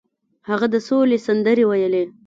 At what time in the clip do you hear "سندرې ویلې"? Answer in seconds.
1.27-2.03